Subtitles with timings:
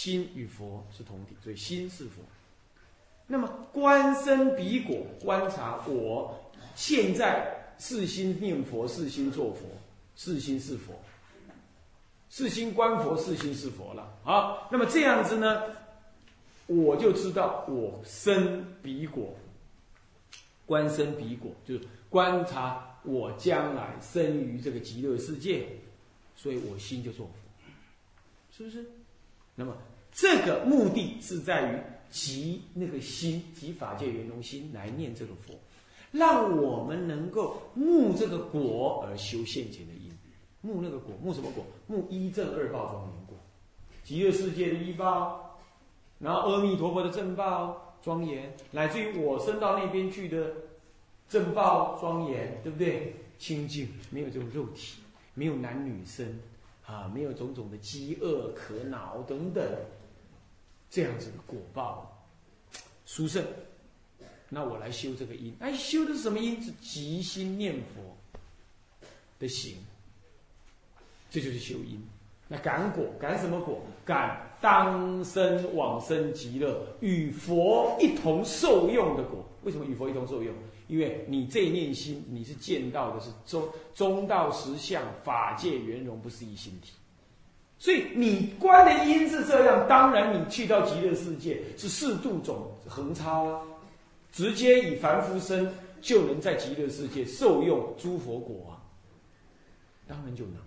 [0.00, 2.22] 心与佛是同体，所以心是佛。
[3.26, 6.42] 那么观身彼果，观察我
[6.74, 9.66] 现在是心念佛，是心做佛，
[10.16, 10.94] 是心是佛，
[12.30, 14.10] 是心观佛，是心是佛了。
[14.24, 15.64] 好，那么这样子呢，
[16.66, 19.36] 我就知道我身彼果，
[20.64, 25.68] 观身彼果，就是观察我将来生于这个极乐世界，
[26.34, 27.32] 所以我心就做佛，
[28.56, 28.90] 是不是？
[29.56, 29.76] 那么
[30.12, 31.78] 这个目的是在于。
[32.10, 35.54] 集那个心，集法界圆融心来念这个佛，
[36.10, 40.10] 让我们能够慕这个果而修现前的因，
[40.60, 41.64] 慕那个果，慕什么果？
[41.86, 43.36] 慕一正二报庄严果，
[44.02, 45.56] 极乐世界的一报，
[46.18, 50.52] 然后阿弥陀佛的正报庄严，乃至于我升到那边去的
[51.28, 53.14] 正报庄严，对不对？
[53.38, 54.98] 清净，没有这种肉体，
[55.34, 56.40] 没有男女生，
[56.84, 59.64] 啊，没有种种的饥饿、渴恼等等。
[60.90, 62.20] 这样子的果报，
[63.06, 63.44] 殊胜。
[64.48, 66.60] 那我来修这个因，哎，修的是什么因？
[66.60, 68.16] 是即心念佛
[69.38, 69.76] 的行，
[71.30, 72.02] 这就是修因。
[72.48, 73.80] 那感果，感什么果？
[74.04, 79.46] 感当生往生极乐，与佛一同受用的果。
[79.62, 80.52] 为什么与佛一同受用？
[80.88, 86.94] 因为你这一念心，你是见到的是中中道实相，法界圆融，不是一心体。
[87.80, 93.62] 所以你观的因是这样，当然你去到极乐世界是四度种横超啊，
[94.30, 98.84] 直接以凡夫身就能在极乐世界受用诸佛果啊，
[100.06, 100.60] 当然就能了。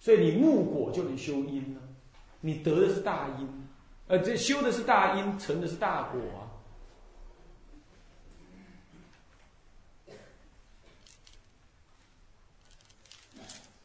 [0.00, 1.80] 所以你木果就能修因呢，
[2.40, 3.46] 你得的是大因，
[4.08, 6.48] 呃，这修的是大因，成的是大果啊。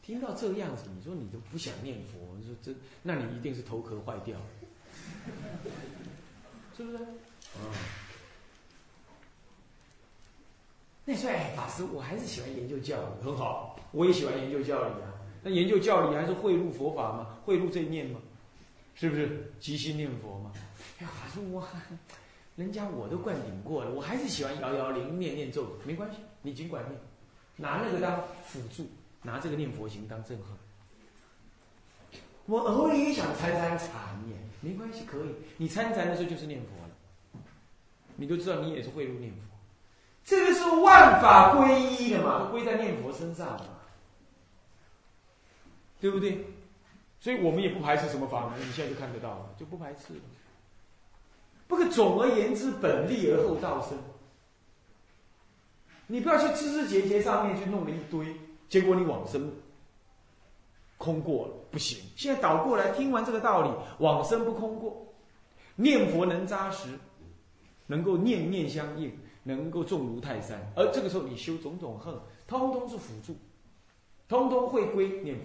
[0.08, 4.38] 听到这个样子，你说你都不想念佛，你说这，那你一定是头壳坏掉，
[6.74, 6.96] 是不是？
[6.96, 7.70] 嗯。
[11.04, 15.12] 那你说，哎，法师，我还是喜欢研究教理，很好，我也喜欢研究教理啊。
[15.42, 17.36] 那研究教理还是贿赂佛法吗？
[17.44, 18.18] 贿赂这一念吗？
[18.94, 19.52] 是不是？
[19.60, 20.50] 即心念佛吗？
[21.00, 21.68] 哎呀，法师，我
[22.56, 26.98] 人家我都灌顶过了，我还是喜欢摇摇铃、念念咒，没关系，你尽管念，
[27.56, 28.88] 拿那个当辅助。
[29.22, 30.56] 拿这个念佛行当正合，
[32.46, 33.88] 我偶尔也想参参禅
[34.28, 35.34] 耶，没关系，可以。
[35.56, 37.42] 你参禅的时候就是念佛了，
[38.16, 39.38] 你都知道你也是会入念佛，
[40.24, 43.66] 这个是万法归一的嘛，都归在念佛身上嘛，
[46.00, 46.44] 对不对？
[47.20, 50.20] 所以我们也不排斥什么法门，你现在就看得到了，就不排斥了。
[51.66, 53.98] 不过总而言之，本立而后道生，
[56.06, 58.34] 你不要去枝枝节节上面去弄了一堆。
[58.68, 59.50] 结果你往生
[60.96, 61.98] 空过了，不行。
[62.16, 65.06] 现在倒过来，听完这个道理，往生不空过，
[65.76, 66.88] 念佛能扎实，
[67.86, 70.60] 能够念念相应，能够重如泰山。
[70.74, 72.14] 而这个时候，你修种种恨，
[72.46, 73.36] 通通是辅助，
[74.28, 75.44] 通通会归念佛。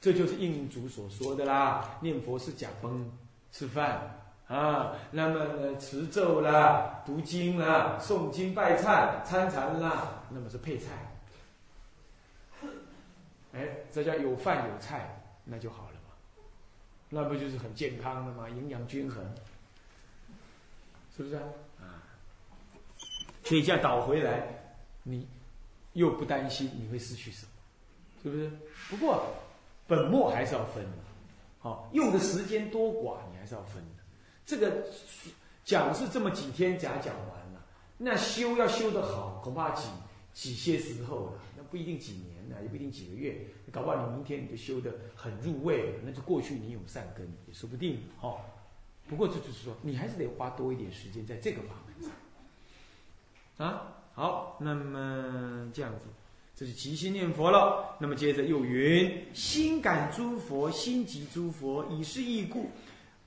[0.00, 3.10] 这就是印祖所说的啦，念佛是假崩
[3.50, 10.92] 吃饭啊，那么持咒啦、读经啦、诵经拜忏、参禅啦，那么是配菜。
[13.52, 16.42] 哎，这叫有饭有菜，那就好了嘛，
[17.08, 18.48] 那不就是很健康的吗？
[18.48, 19.24] 营养均衡，
[21.16, 21.42] 是不是啊？
[21.80, 22.02] 啊，
[23.44, 24.46] 所以这样倒回来，
[25.02, 25.26] 你
[25.94, 27.52] 又不担心你会失去什么，
[28.22, 28.50] 是不是？
[28.90, 29.24] 不过
[29.86, 30.98] 本末还是要分的，
[31.60, 34.02] 好，用的时间多寡你还是要分的。
[34.44, 34.84] 这个
[35.64, 37.64] 讲是这么几天讲讲完了，
[37.96, 39.88] 那修要修得好，恐怕几
[40.34, 41.32] 几些时候了。
[41.56, 48.38] 那不一定几年呢，也不一定几个月，搞不好你明天你就修得很入味，那就过去你有善根也说不定哦。
[49.08, 52.08] 不过这就是说，你还是得花多一点时间在这个法门
[53.58, 53.92] 上啊。
[54.14, 56.06] 好，那么这样子，
[56.54, 57.96] 这是即心念佛了。
[58.00, 62.70] 那么接着又云：心感诸佛，心即诸佛，以是义故，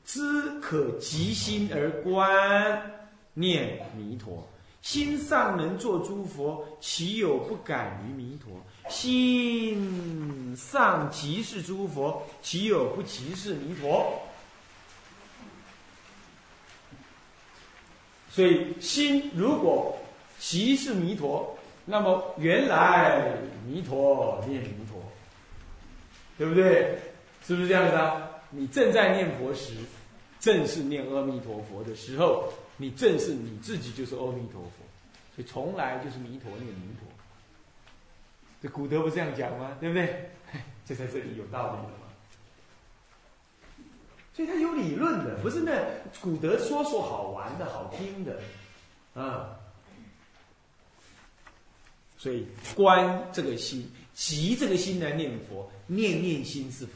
[0.04, 4.48] 知可即心而观念弥陀。
[4.82, 8.52] 心上能作诸佛，岂有不感于弥陀？
[8.90, 14.22] 心上即是诸佛，岂有不即是弥陀？
[18.32, 19.98] 所以，心如果
[20.40, 23.34] 即是弥陀，那么原来
[23.68, 25.02] 弥陀念弥陀，
[26.38, 26.98] 对不对？
[27.46, 28.30] 是不是这样子啊？
[28.50, 29.74] 你正在念佛时，
[30.40, 32.52] 正是念阿弥陀佛的时候。
[32.82, 34.72] 你正是你自己，就是阿弥陀佛，
[35.36, 37.08] 所以从来就是弥陀念弥陀。
[38.62, 39.78] 这古德不这样讲吗？
[39.82, 40.32] 对不对？
[40.88, 42.06] 这在这里有道理了嘛？
[44.34, 45.78] 所以他有理论的，不是那
[46.22, 48.42] 古德说说好玩的好听的，
[49.14, 49.60] 啊。
[52.18, 56.94] 所以观这个心，急这个心来念佛，念念心是佛。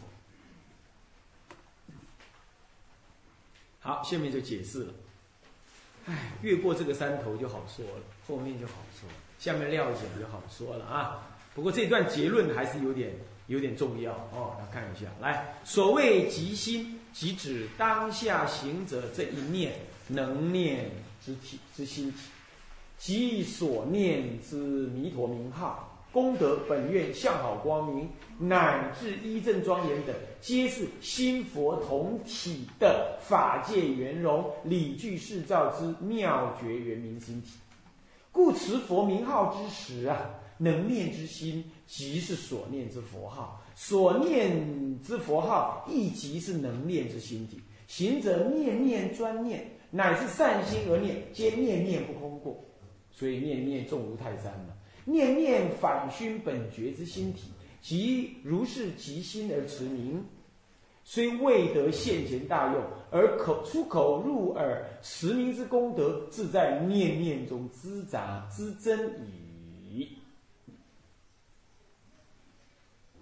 [3.80, 4.94] 好，下面就解释了。
[6.06, 9.08] 哎，越过这个山头就好说了，后面就好说，
[9.40, 11.30] 下面料子就好说了啊。
[11.56, 13.14] 不过这段结论还是有点
[13.48, 15.08] 有点重要哦，来看一下。
[15.22, 19.74] 来，所谓即心，即指当下行者这一念
[20.08, 20.92] 能念
[21.24, 22.18] 之体之心体。
[22.98, 28.08] 即所念之弥陀名号、功德、本愿、相好、光明，
[28.38, 37.54] 乃至一正庄严等，皆是心佛同体的法界圆融、理具世造之妙觉圆明心体。
[38.32, 40.30] 故持佛名号之时啊，
[40.60, 47.60] 能念之心，即是所念之佛号；所念之佛号，亦即是能念之心体。
[47.88, 52.64] 行者念念专念，乃至善心而念，皆念念不空过。
[53.12, 54.76] 所以念念重如泰山了，
[55.06, 57.52] 念念反熏本觉之心体，
[57.82, 60.24] 即如是即心而持名，
[61.04, 70.18] 虽未得现前大用，而口出口入耳持名之功德，自在念念中滋长滋增矣。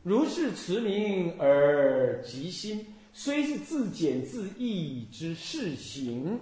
[0.03, 6.39] 如是持名而即心，虽是自简自意之事行，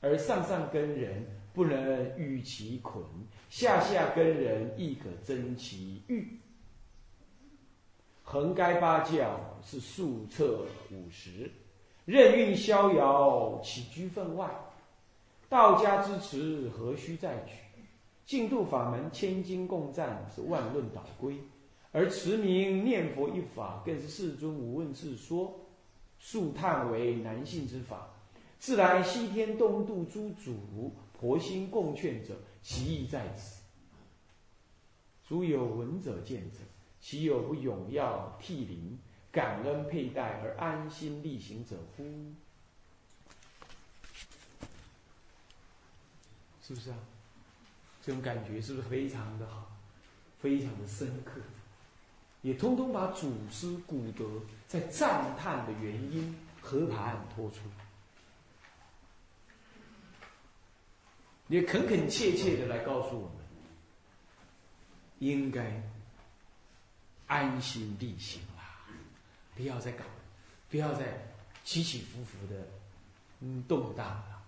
[0.00, 1.24] 而上上根人。
[1.54, 3.02] 不能与其捆，
[3.48, 6.38] 下下根人亦可增其欲。
[8.22, 11.50] 横该八教是数策五十，
[12.04, 14.50] 任运逍遥，起居分外。
[15.48, 17.52] 道家之词何须再举？
[18.26, 21.38] 净土法门千金共赞，是万论导归。
[21.90, 25.58] 而持名念佛一法，更是世尊无问自说，
[26.18, 28.10] 素叹为难信之法。
[28.58, 30.92] 自来西天东渡诸主。
[31.18, 33.62] 佛心共劝者，其意在此。
[35.26, 36.58] 诸有闻者见者，
[37.00, 38.98] 其有不永耀涕零、
[39.30, 42.04] 感恩佩戴而安心力行者乎？
[46.62, 46.98] 是不是啊？
[48.02, 49.70] 这种感觉是不是非常的好，
[50.38, 51.40] 非常的深刻？
[52.42, 54.24] 也通通把祖师古德
[54.66, 57.58] 在赞叹的原因和盘托出。
[61.50, 63.38] 你恳恳切切的来告诉我们，
[65.18, 65.82] 应该
[67.26, 68.86] 安心立行啦，
[69.56, 70.04] 不要再搞，
[70.70, 71.06] 不要再
[71.64, 72.68] 起起伏伏的，
[73.40, 74.42] 嗯，动荡了。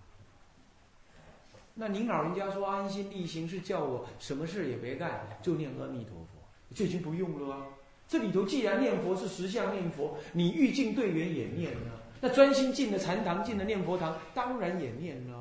[1.73, 7.65] 那您老人家说安心立行是叫我什么事也别干，就念阿弥陀佛，这已经不用了啊。
[8.07, 15.40] 这里头既然念佛是实相念佛，你欲进对缘也念了，那专心进了禅堂，进了念佛堂，当然也念了。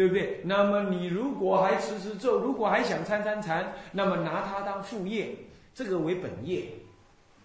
[0.00, 0.40] 对不对？
[0.44, 5.36] 那么你如果还持持咒，如果还想参参禅，那么拿它当副业，
[5.74, 6.72] 这个为本业；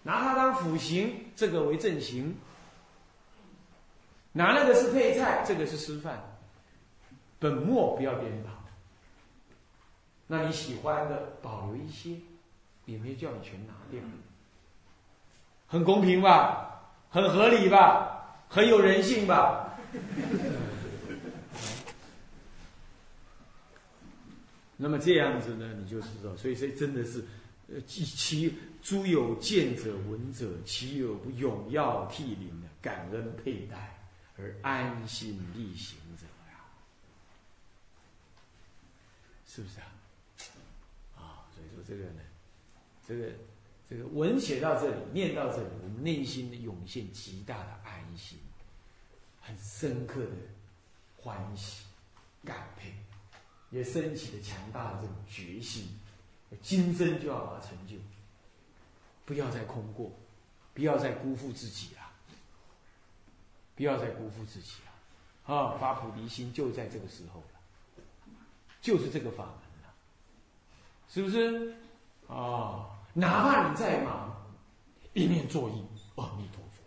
[0.02, 2.32] 拿它当辅行，这个为正行；
[4.32, 6.18] 拿那个是配菜，这个是吃饭。
[7.38, 8.48] 本末不要颠倒。
[10.26, 12.12] 那你喜欢的保留一些，
[12.86, 14.00] 也没叫你全拿掉。
[15.66, 16.80] 很公平吧？
[17.10, 18.38] 很合理吧？
[18.48, 19.74] 很有人性吧？
[24.78, 27.24] 那么这样子呢，你就知道，所以这真的是，
[27.68, 33.98] 呃，其诸有见者闻者，其有不永耀涕零的感恩佩戴
[34.36, 36.60] 而安心力行者呀，
[39.46, 39.86] 是不是啊？
[41.16, 42.20] 啊，所以说这个呢，
[43.08, 43.32] 这个
[43.88, 48.38] 这个文写到这里，念到这里，我们内心的涌现极大的安心，
[49.40, 50.32] 很深刻的
[51.16, 51.86] 欢喜
[52.44, 52.92] 感佩。
[53.76, 56.00] 也升起了强大的这种决心，
[56.62, 57.96] 今生就要把它成就，
[59.26, 60.10] 不要再空过，
[60.72, 62.00] 不要再辜负自己了，
[63.74, 65.76] 不要再辜负自己了，啊！
[65.78, 68.02] 发菩提心就在这个时候了，
[68.80, 69.94] 就是这个法门了，
[71.06, 71.76] 是不是？
[72.28, 72.88] 啊！
[73.12, 74.42] 哪怕你再忙，
[75.12, 76.82] 一念作意，阿弥陀佛，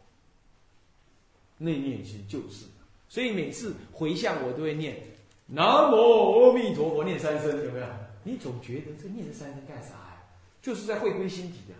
[1.60, 2.66] 那念心就是，
[3.08, 5.00] 所以每次回向我都会念。
[5.52, 7.86] 南无阿弥陀佛，念三声有没有？
[8.24, 10.24] 你总觉得这念三声干啥呀？
[10.62, 11.76] 就是在回归心体呀。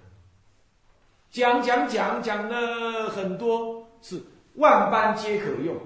[1.30, 4.24] 讲讲讲讲了很多，是
[4.56, 5.78] 万般皆可用，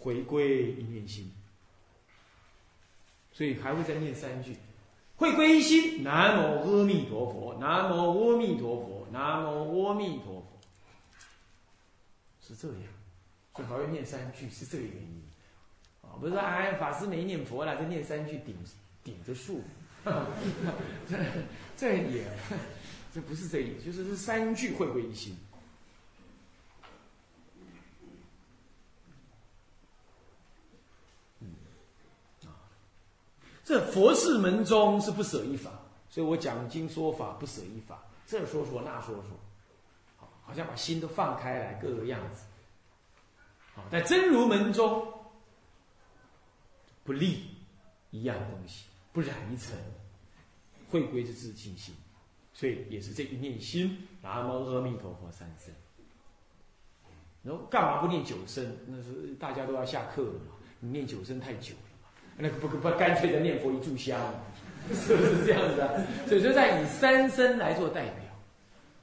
[0.00, 1.30] 回归一念心。
[3.32, 4.56] 所以还会再念三句：
[5.16, 10.46] 回归一心，南无阿弥陀佛，南无阿弥陀佛，南无阿弥陀佛。
[12.40, 12.78] 是这样，
[13.54, 15.23] 所以还要念三句，是这个原因。
[16.20, 18.56] 不是说哎，法师没念佛了，就念三句顶
[19.02, 19.62] 顶着树，
[21.08, 21.16] 这
[21.76, 22.26] 这也
[23.14, 25.36] 这不是这意思，就是这三句会归一心。
[33.66, 35.70] 这佛事门中是不舍一法，
[36.10, 39.30] 所以我讲经说法不舍一法，这说说那说说，
[40.18, 42.44] 好，好像把心都放开来，各个样子。
[43.74, 45.10] 好，在真如门中
[47.04, 47.44] 不立
[48.10, 49.76] 一样东西，不染一层，
[50.88, 51.94] 会归之自净心，
[52.52, 55.72] 所以也是这一念心，南无阿弥陀佛三声。
[57.42, 58.74] 然后干嘛不念九声？
[58.86, 62.08] 那是大家都要下课了嘛，你念九声太久了嘛。
[62.38, 64.18] 那不不不，干脆的念佛一炷香，
[64.94, 65.92] 是不是这样子啊？
[66.26, 68.24] 所以说，在以三声来做代表，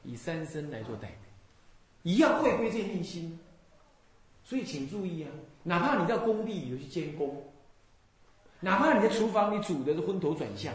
[0.04, 1.20] 以三声来做代表，
[2.02, 3.40] 一样会归这念心。
[4.44, 5.30] 所以请注意啊，
[5.62, 7.46] 哪怕你到工地里头去监工，
[8.62, 10.74] 哪怕你在厨房里煮的是昏头转向，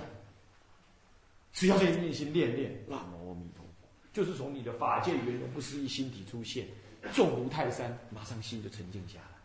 [1.52, 6.66] 只要在内心练练，南无阿弥陀佛，就是从你的法界圆融不思议心体出现，
[7.14, 9.38] 重如泰山，马上心就沉静下来，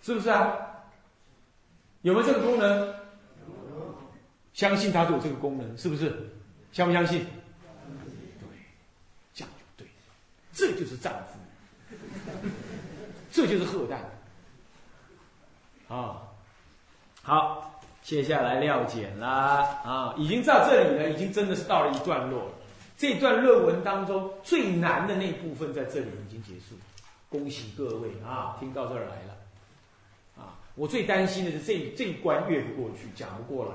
[0.00, 0.56] 是不是啊？
[2.02, 2.94] 有没有这个功能？
[4.52, 6.30] 相信它就有这个功能，是不是？
[6.70, 7.24] 相不相信？
[8.38, 8.46] 对，
[9.34, 9.88] 这样就对，
[10.52, 11.38] 这就是丈夫，
[13.32, 13.98] 这就是贺旦
[15.92, 16.23] 啊！
[17.26, 20.14] 好，接下来料简啦啊！
[20.18, 22.50] 已经到这里了，已经真的是到了一段落了。
[22.98, 26.76] 这段论文当中最难的那部分在这里已经结束，
[27.30, 28.58] 恭喜各位啊！
[28.60, 29.34] 听到这儿来了。
[30.36, 33.72] 啊我最担心的是这这一关越不过去，讲不过来，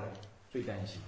[0.48, 1.00] 最担心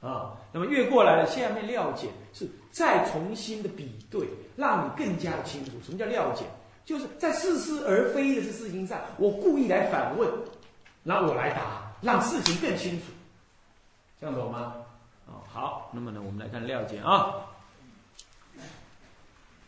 [0.00, 0.32] 啊。
[0.52, 4.26] 那么越过来了，下面料解是再重新的比对，
[4.56, 6.46] 让你更加清楚什么叫料解，
[6.86, 10.26] 就是在似是而非的这事情上，我故意来反问，
[11.06, 13.04] 那我来答，让事情更清楚，
[14.18, 14.74] 这样懂吗？
[15.26, 17.34] 哦，好，那么呢，我们来看料解啊。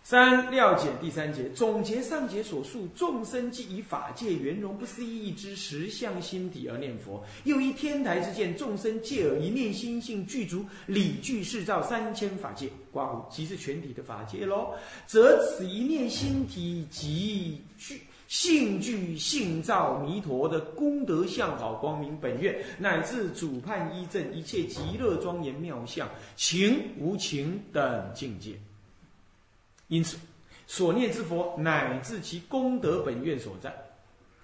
[0.02, 14.74] 三料解第三节，总结上节所述，众生既以法界圆融不思议之实相心体而念佛，又依天台之见，众生借而一念心性具足理具是造三千法界，刮胡即是全体的法界喽，
[15.08, 28.58] 则此一念心体即具性具性造弥陀的功德相好光明本愿，乃至主判依正一切极乐庄严妙相情无情等境界。
[29.88, 30.18] 因此，
[30.66, 33.72] 所念之佛乃至其功德本愿所在，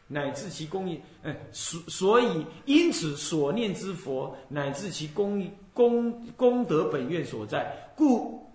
[0.06, 8.48] 乃至其功业，嗯，所所以因此所念之佛乃至其功功功德本愿所在，故，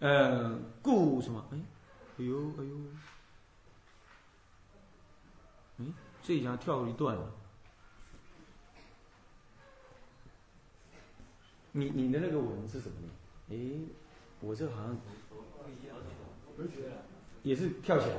[0.00, 1.46] 嗯，故什么？
[1.52, 1.58] 哎，
[2.18, 2.76] 哎呦，哎呦，
[5.78, 5.84] 哎，
[6.24, 7.30] 这一下跳一段了。
[11.70, 13.08] 你你的那个文是什么呢？
[13.50, 13.56] 哎。
[14.40, 15.00] 我这好像
[17.42, 18.16] 也是跳起来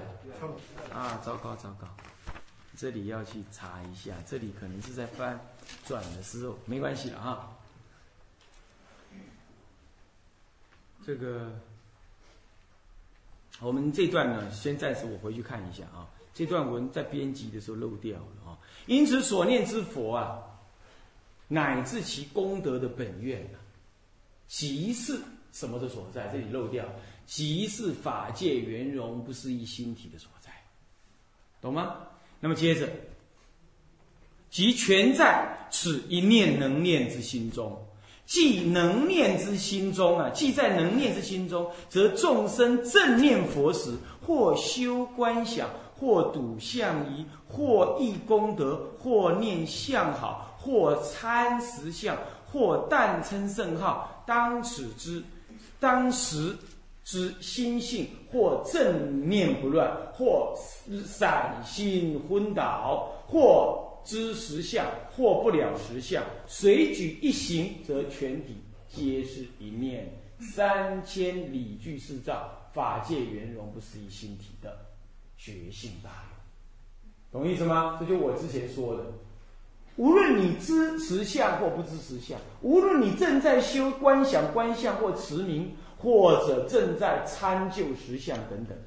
[0.92, 1.18] 啊！
[1.24, 1.88] 糟糕糟糕，
[2.76, 5.40] 这里要去查一下，这里可能是在翻
[5.86, 7.56] 转的时候，没关系了哈。
[11.06, 11.52] 这个
[13.60, 16.10] 我们这段呢，先暂时我回去看一下啊。
[16.36, 18.60] 这段文在编辑的时候漏掉了啊。
[18.86, 20.38] 因此所念之佛啊，
[21.48, 23.58] 乃至其功德的本愿啊，
[24.48, 25.20] 即是。
[25.52, 26.28] 什么的所在？
[26.34, 26.84] 这里漏掉，
[27.26, 30.52] 即是法界圆融，不是一心体的所在，
[31.62, 31.96] 懂吗？
[32.42, 32.90] 那么接着，
[34.50, 37.82] 即全在此一念能念之心中，
[38.26, 52.18] 即能念之心中啊，即在能念之心中，则众生正念佛时，或修观想，或睹相仪，或忆功德，或念相好，或参实相，
[52.52, 55.24] 或但称圣号，当此之。
[55.80, 56.56] 当时
[57.04, 60.54] 之心性，或正念不乱，或
[61.06, 64.86] 散心昏倒，或知实相，
[65.16, 68.56] 或不了实相，随举一行，则全体
[68.88, 70.12] 皆是一念。
[70.40, 74.78] 三千里具四照，法界圆融，不是一心体的
[75.38, 76.10] 觉性大
[77.32, 77.98] 用，懂意思吗？
[78.00, 79.04] 这就我之前说的。
[79.98, 88.78] 无论你知实相或不知实相，无论你正在修观想观相或持名，或者正在参究实相等等，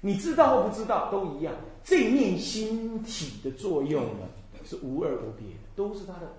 [0.00, 1.54] 你知道或不知道都一样。
[1.84, 4.28] 这念心体的作用呢，
[4.64, 6.34] 是无二无别的，都是它的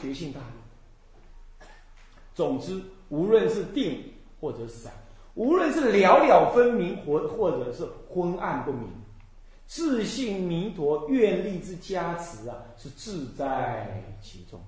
[0.00, 1.68] 觉性大用。
[2.34, 4.02] 总之，无论是定
[4.40, 4.92] 或者散，
[5.34, 8.88] 无论是了了分明，或或者是昏暗不明，
[9.66, 14.60] 自信弥陀愿力之加持啊，是自在其中，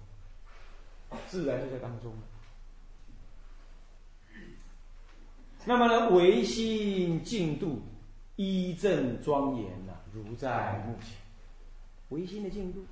[1.28, 2.12] 自然就在当中。
[5.64, 7.82] 那么呢，唯心净度，
[8.36, 11.16] 一正庄严呐，如在目前。
[12.10, 12.84] 唯心的净度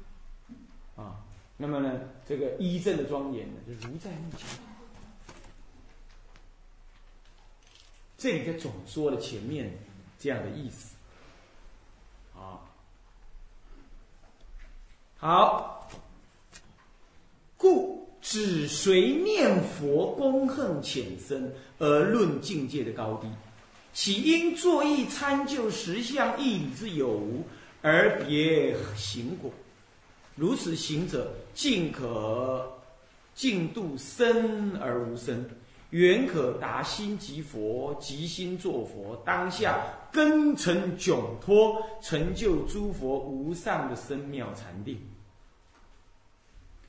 [0.96, 1.24] 啊，
[1.56, 4.73] 那么呢，这个一正的庄严呢，就如在目前。
[8.24, 9.70] 这里就总说了前面
[10.18, 10.94] 这样的意思，
[12.34, 12.56] 啊，
[15.18, 15.90] 好，
[17.58, 23.28] 故只随念佛功恨浅深而论境界的高低，
[23.92, 27.44] 岂因作意参就实相义理之有无
[27.82, 29.52] 而别行果？
[30.34, 32.80] 如此行者，尽可
[33.34, 35.46] 尽度生而无生。
[35.94, 44.98] 远可达心即佛，即心作佛，当下根尘窘脱，成就诸佛无上的深妙禅定。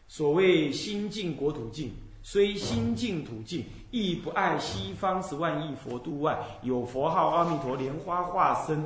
[0.08, 1.92] 所谓心净国土净，
[2.24, 8.84] 虽心净土净，亦不爱西方十万亿佛度外有佛号阿弥陀莲花化身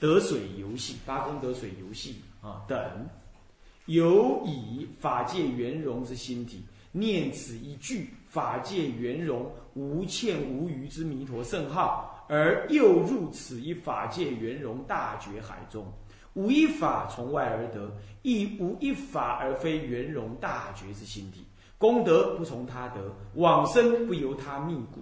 [0.00, 3.08] 得水游戏，八功得水游戏啊等，
[3.86, 8.10] 有以法界圆融之心体，念此一句。
[8.34, 15.86] 法界圆融无欠无余之弥陀圣号，而又入此一法界圆融大觉海中，
[16.32, 21.44] 无一法从外而得，亦无一法而非圆融大觉之心体。
[21.78, 25.00] 功德不从他得，往生不由他觅故。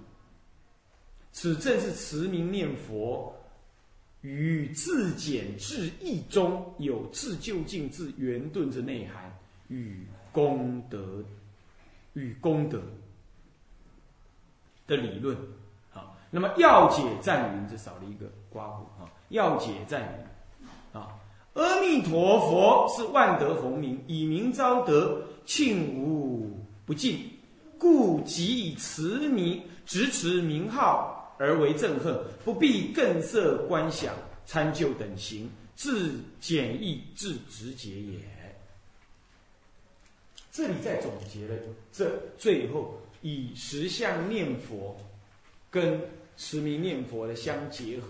[1.33, 3.35] 此正是持名念佛
[4.21, 9.35] 与自简至意中有自究竟自圆顿之内涵
[9.69, 11.25] 与功德
[12.13, 12.83] 与功德。
[14.87, 15.37] 的理论，
[15.93, 21.15] 啊，那么要解赞云就少了一个刮胡啊，要解赞云，啊，
[21.55, 27.31] 阿弥陀佛是万德洪名，以名昭德，庆无不尽，
[27.79, 34.15] 故即以持名直持名号而为憎恨，不必更色观想
[34.45, 38.19] 参就等行，自简易自直接也。
[40.51, 41.55] 这里再总结了
[41.93, 42.99] 这最后。
[43.23, 44.97] 以实相念佛
[45.71, 46.01] 跟
[46.37, 48.09] 持名念佛的相结合，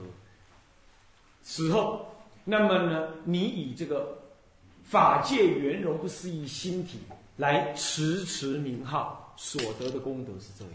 [1.42, 2.06] 此后，
[2.44, 4.18] 那么呢，你以这个
[4.82, 6.98] 法界圆融不思议心体
[7.36, 10.74] 来持持名号，所得的功德是这样。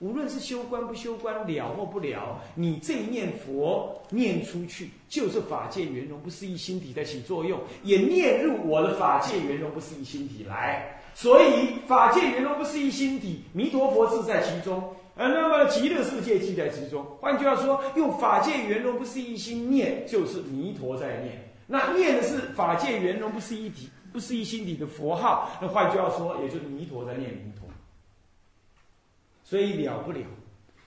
[0.00, 10.98] 无论是修观不修观，了或不了，你这一念佛念出去，就是法界圆融不思议心体在起作用，也念入我的法界圆融不思议心体来。
[11.14, 14.82] 所以法界圆融不是一心体，弥陀佛自在其中，
[15.16, 17.04] 呃，那么极乐世界即在其中。
[17.20, 21.52] 换句话说，用法界圆融不是一心念，就是弥陀在念。
[21.66, 25.50] 那念的是法界圆融不是一体，不是一心体的佛号。
[25.60, 27.68] 那换句话说，也就是弥陀在念弥陀。
[29.50, 30.24] 所以了不了，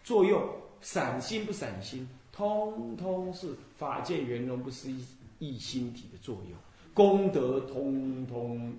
[0.06, 0.41] 作用
[0.80, 5.06] 散心不散心，通通是法界圆融不是一
[5.39, 6.58] 一心体的作用，
[6.93, 8.73] 功德通通。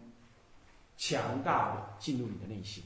[0.97, 2.81] 强大的进入你的内心，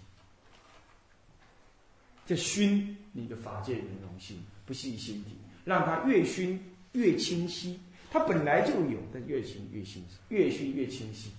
[2.24, 6.58] 这熏你的法界圆融心，不是心体，让它越熏
[6.92, 7.78] 越清晰。
[8.10, 11.30] 它本来就有，但越熏越清晰，越熏越清晰，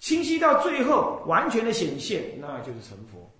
[0.00, 3.30] 清晰到最后完全的显现，那就是成佛。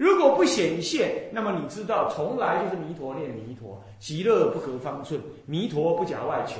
[0.00, 6.58] 如果不显现，那么你知道，从来就是弥陀念弥陀，极乐不隔方寸，弥陀不假外求。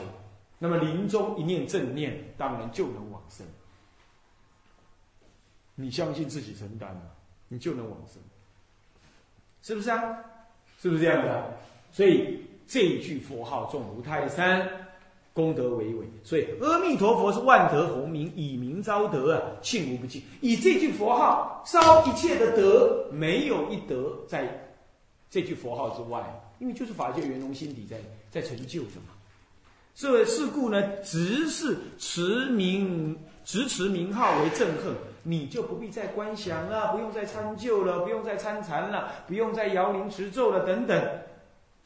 [0.59, 3.47] 那么临终一念正念，当然就能往生。
[5.75, 7.01] 你相信自己承担了，
[7.49, 8.21] 你就能往生，
[9.63, 10.19] 是不是啊？
[10.79, 11.57] 是不是这样的？
[11.91, 14.69] 所以这一句佛号重如泰山，
[15.41, 16.07] 功德为伟。
[16.23, 20.23] 所以阿弥陀佛是万德洪名，以名招德啊，庆无不尽。
[20.43, 24.71] 以这句佛号烧一切的德，没有一德在
[25.31, 26.23] 这句佛号之外，
[26.59, 27.97] 因为就是法界圆融心底在
[28.31, 29.15] 在成就的嘛。
[29.95, 34.95] 这事故呢，只是持名，直持名号为憎恨。
[35.23, 40.99] 你就不必再观想了，不用再参就了，不用再参禅了，不用再摇铃持咒了，等等。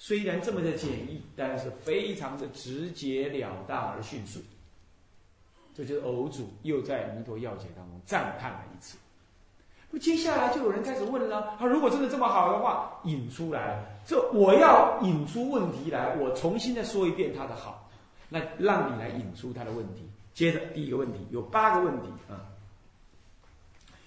[0.07, 4.39] 虽然这么的简易，但是非常的直截了当而迅速。
[5.75, 8.99] 这就是偶主又在弥陀要解当中赞叹了一次。
[9.91, 17.89] 那接下来就有人开始问了：啊，如果真的这么好的话，引出来，这我要引出问题来，我重新再说一遍他的好，
[18.29, 20.03] 那让你来引出他的问题。
[20.35, 22.45] 接着第一个问题有八个问题啊。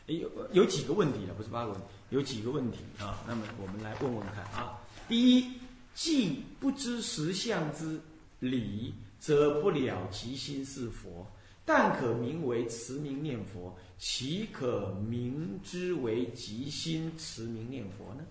[0.05, 3.17] 有有几个问题了，不是八个问题，有几个问题啊？
[3.27, 4.77] 那么我们来问问看啊。
[5.07, 5.59] 第一，
[5.97, 7.99] 既不知实相之
[8.39, 11.25] 理，则不了即心是佛。
[11.65, 18.23] 但可名为持名念佛，岂可名之为即心持名念佛呢？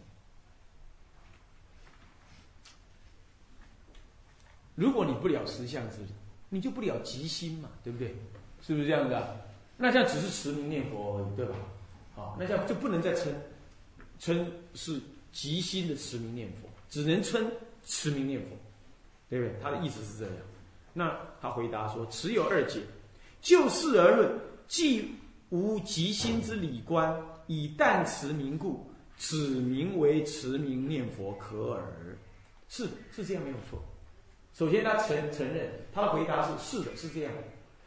[4.76, 6.06] 如果你不了实相之理，
[6.48, 8.14] 你就不了即心嘛，对不对？
[8.64, 9.26] 是不是这样子啊？
[9.76, 11.56] 那这样只是持名念佛而已，对吧？
[12.14, 13.34] 好，那这样就不能再称
[14.20, 15.00] 称是
[15.32, 16.68] 即心的持名念佛。
[16.96, 17.46] 只能称
[17.84, 18.56] 持名念佛，
[19.28, 19.54] 对不对？
[19.62, 20.34] 他的意思是这样。
[20.94, 22.80] 那他回答说：“持有二解，
[23.42, 24.32] 就事而论，
[24.66, 25.14] 既
[25.50, 27.14] 无极心之理观，
[27.48, 28.82] 以但持名故，
[29.18, 32.16] 指名为持名念佛可耳。”
[32.70, 33.78] 是，是这样没有错。
[34.54, 37.32] 首先，他承承认他的回答是是的，是这样。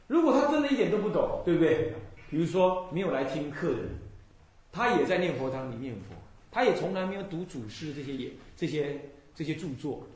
[0.05, 1.95] 如果他真的一点都不懂，对不对？
[2.29, 3.89] 比如说没有来听课的人，
[4.71, 6.15] 他也在念佛堂里念佛。
[6.51, 8.99] 他也从来没有读祖师这些也这些
[9.35, 10.07] 这些著作，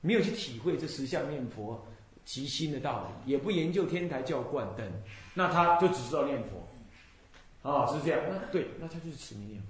[0.00, 1.84] 没有去体会这十相念佛
[2.24, 4.88] 即心的道理，也不研究天台教观等，
[5.34, 8.20] 那他就只知道念佛，啊，是这样。
[8.28, 9.68] 那对，那他就是持名念佛，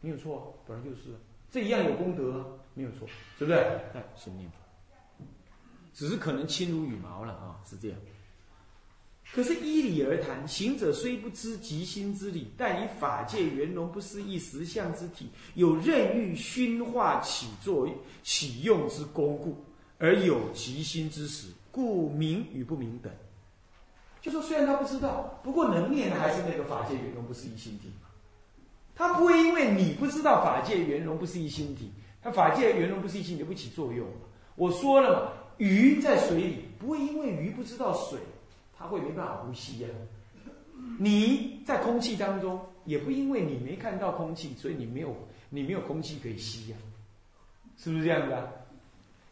[0.00, 1.16] 没有错，本来就是，
[1.50, 3.58] 这一样有功德，没有错，是不是？
[3.58, 5.24] 哎，持名念佛，
[5.92, 7.98] 只是可能轻如羽毛了啊，是这样。
[9.30, 17.86] 可是依理而谈，行者虽不知即心之理，但以法界圆融不思议实相之体，有任欲熏化起作
[18.22, 19.62] 起用之功故，
[19.98, 23.12] 而有即心之实，故明与不明等。
[24.20, 28.08] 就说虽然他不知道，不过能念的还是那个法界圆融不思议心体嘛。
[28.96, 34.06] 他不会因为你不知道法界圆融不思议心体，他法界圆融不思议心体不起作用
[34.56, 38.18] 我说了嘛，鱼在水里不会因为鱼不知道水。
[38.78, 39.88] 他会没办法呼吸呀！
[40.98, 45.14] 你在空气当中，也不因为你没看到空气，所以你没有
[45.50, 46.76] 你没有空气可以吸呀，
[47.76, 48.52] 是不是这样的？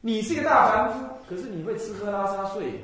[0.00, 2.80] 你是个大凡夫，可是你会吃喝拉撒睡，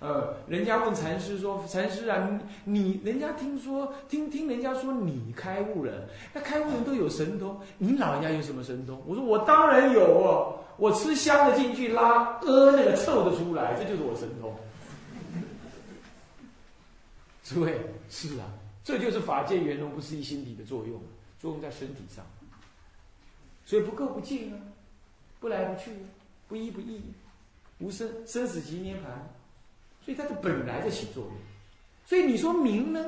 [0.00, 2.28] 呃，人家问禅师说：“禅师啊，
[2.64, 5.92] 你人家听说听听人家说你开悟了，
[6.32, 14.52] 那开悟人都有神通，你老人家有什么神通？”我说：“我当然有哦，我吃香的进去拉，呃，那个臭的出来，这就是我神通。”
[17.42, 17.78] 诸位，
[18.08, 18.46] 是啊，
[18.84, 21.00] 这就是法界圆融不思议心体的作用，
[21.40, 22.24] 作用在身体上，
[23.66, 24.58] 所以不垢不净啊，
[25.40, 25.90] 不来不去，
[26.48, 27.00] 不依不异，
[27.78, 29.28] 无生生死即涅盘，
[30.04, 31.32] 所以它就本来在起作用。
[32.06, 33.04] 所以你说明呢？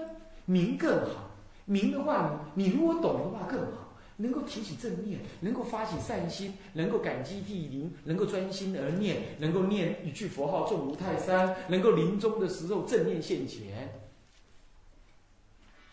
[0.47, 1.31] 明更好，
[1.65, 14.01] 明的话，你你如果懂的话更好，能够提起正念，能够发起善心，能够感激涕零，能够专心而念，能够念一句佛号重如泰山，能够临终的时候正念现前。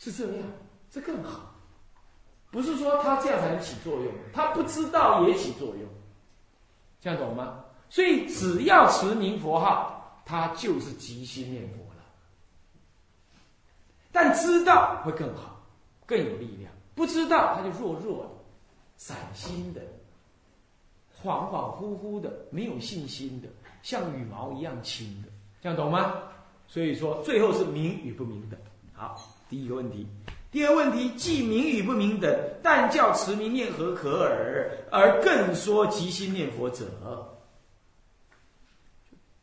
[0.02, 0.48] 是这样，
[0.90, 1.54] 这更好。
[2.50, 5.88] 不是说他这样才能起作用，他不知道也起作用，
[7.00, 7.64] 这样懂吗？
[7.88, 12.04] 所以只要持名佛号，他就是即心念佛了。
[14.12, 15.62] 但知道会更好，
[16.08, 18.30] 更有力量；不知道他就弱弱的、
[18.98, 19.82] 散心的、
[21.24, 23.48] 恍恍惚惚的、没有信心的，
[23.84, 25.30] 像羽毛一样轻的，
[25.62, 26.16] 这样懂吗？
[26.68, 28.58] 所以说，最后是明与不明的。
[28.94, 29.38] 好。
[29.52, 30.08] 第一个问题，
[30.50, 32.34] 第二问题，既明与不明等，
[32.64, 34.72] 但教持名念何可耳？
[34.90, 36.86] 而更说即心念佛者，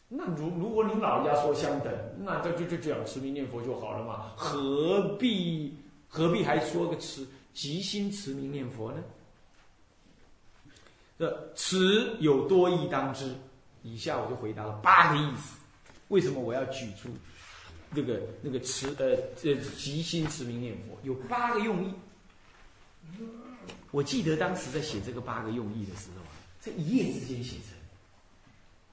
[0.09, 4.33] 那如如果您老人家说相等，那这就就讲持名念佛就好了嘛？
[4.35, 5.77] 何必
[6.09, 9.05] 何必还说个持即心持名念佛呢？
[11.19, 13.35] 这持有多义当知，
[13.83, 15.59] 以下我就回答了八个意思。
[16.09, 17.11] 为什么我要举出？
[17.91, 21.95] 那个那个持呃呃极心持名念佛有八个用意，
[23.91, 26.23] 我记得当时在写这个八个用意的时候，
[26.61, 27.75] 在一夜之间写成，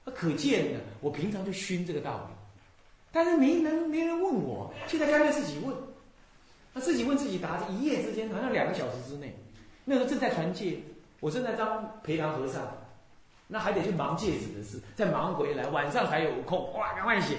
[0.04, 2.34] 那可见呢，我平常就熏这个道理，
[3.12, 5.76] 但是没人没人问我，现在干脆自己问，
[6.72, 9.36] 他自己问自己答，一夜之间好像两个小时之内，
[9.84, 10.78] 那时候正在传戒，
[11.20, 12.62] 我正在当陪堂和尚，
[13.46, 17.36] 那还得去忙戒指的事，再忙回来，晚上才有空，哇，赶快写。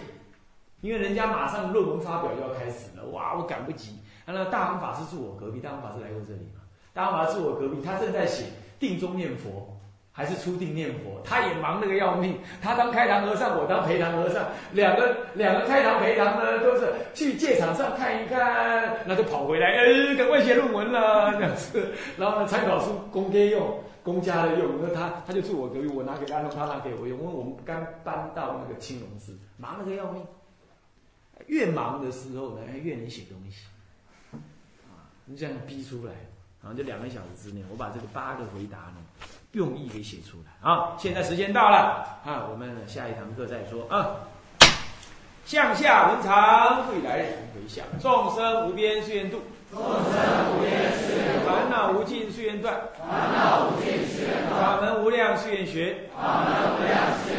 [0.81, 3.99] 因为人家马上论文发表就要开始了，哇，我赶不及。
[4.25, 6.61] 那大行法师住我隔壁，大行法师来过这里嘛？
[6.93, 8.45] 大行法师住我隔壁，他正在写
[8.77, 9.67] 定中念佛，
[10.11, 11.21] 还是初定念佛？
[11.23, 12.37] 他也忙那个要命。
[12.61, 21.93] 他当开堂和尚，我当陪堂和尚，两个两个开堂陪堂呢，都是去戒场上看一看，那就跑回来，哎，赶快写论文了这样子。
[22.17, 24.69] 然后呢，参考书公家用，公家的用。
[24.81, 27.17] 那他他就住我隔壁，我拿给他用，他拿给我用。
[27.17, 30.21] 因为我们刚搬到那个青龙寺，忙那个要命。
[31.45, 33.67] 越忙的时候呢，越能写东西，
[34.34, 36.12] 啊，你这样逼出来，
[36.62, 38.97] 然后就两个小时之内，我把这个八个回答呢，
[39.52, 40.69] 用意给写出来。
[40.69, 40.97] 啊！
[40.97, 42.19] 现在时间到了。
[42.26, 43.88] 啊，我们下一堂课再说。
[43.89, 44.15] 啊。
[45.45, 49.39] 向下文长，未来人回向，众生无边誓愿度，
[49.71, 49.88] 众生
[50.52, 57.32] 无边誓愿度，烦恼无尽誓愿断，烦恼无尽誓愿断，法门无量誓愿学，法门无量誓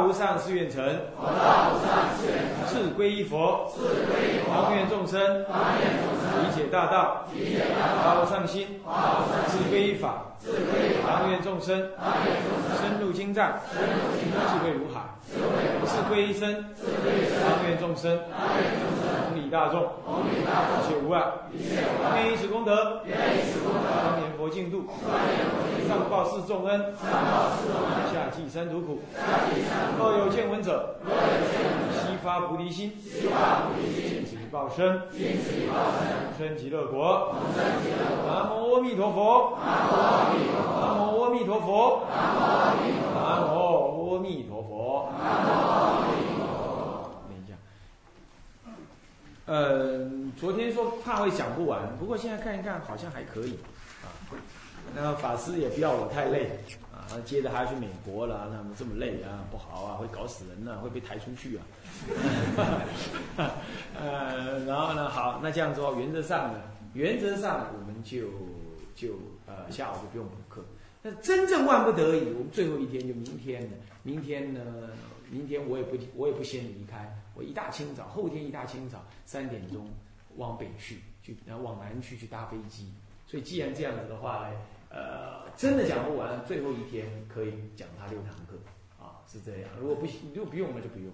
[0.00, 0.82] 无上誓愿成，
[1.18, 3.80] 无上誓愿成，志归依佛，志
[4.10, 17.23] 归依佛，当愿众生，当愿众生，理解大道，理解大道，发无上心，发无上心，志归依法，志归依法，当愿众生，当愿众生，深入经藏，深入经藏，智慧如海，智慧如海，志归一生，智归
[17.66, 18.18] 愿众生，
[19.28, 20.34] 同理大众，一
[20.86, 21.22] 切无碍，
[21.52, 24.84] 一切无碍，愿以此功德，庄严佛净土，
[25.88, 26.94] 上报四重恩，
[28.12, 29.00] 下济三途苦。
[29.98, 30.96] 若有见闻者，
[31.92, 35.00] 悉发菩提心，尽此一报身，
[36.38, 37.32] 生极乐国。
[37.34, 38.26] 永生极乐国。
[38.26, 39.56] 南无阿弥陀佛。
[39.64, 40.68] 南无阿弥陀佛。
[40.78, 42.02] 南无阿弥陀佛。
[43.14, 44.20] 南无阿弥陀佛。
[44.20, 45.08] 南无阿弥陀佛。
[45.18, 46.60] 南无阿弥陀佛。
[47.28, 47.50] 等一下，
[49.46, 53.58] 呃，昨天说怕会讲不完，不过现在看一看，好像还可以
[54.02, 54.08] 啊。
[54.94, 56.50] 那法师也不要我太累
[56.92, 61.62] 啊，接着还要去美国了，那么这么累啊，不好啊，会搞死人呢、会被抬出去啊。
[64.00, 66.60] 呃，然后呢，好，那这样说，原则上呢，
[66.94, 68.28] 原则上我们就
[68.94, 70.64] 就呃下午就不用补课。
[71.02, 73.68] 那真正万不得已，我们最后一天就明天了。
[74.02, 74.60] 明天呢，
[75.34, 79.84] 明天我也不我也不先离开，我一大清早，后天一大清早三点钟
[80.36, 82.88] 往北去，去然后往南去去搭飞机。
[83.26, 84.54] 所以既然这样子的话呢，
[84.90, 88.56] 呃，真的讲不完，最后一天可以讲他六堂课
[89.02, 89.70] 啊，是这样。
[89.80, 91.10] 如果不行，如果不用那就不用。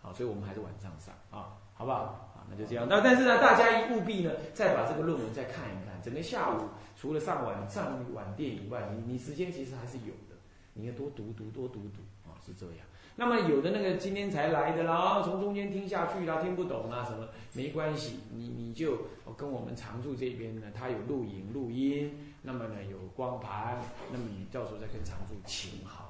[0.00, 1.98] 好，所以我们还是晚上上啊，好不好？
[2.36, 2.86] 啊，那就这样。
[2.88, 6.00] 那但是呢，大家务必呢，再把这个论文再看一看。
[6.00, 10.36] 整个下午除了上晚上晚殿以外，你你时间其实还是有的，
[10.74, 12.86] 你要多读读多读读啊，是这样。
[13.16, 18.98] 那么有的那个今天才来的啦，从中间听下去啦，听不懂啊什么，没关系，你你就
[19.36, 23.78] 跟我们常驻这边呢，他有录影录音，那么呢有光盘，
[24.12, 26.03] 那么你到时候再跟常驻请好。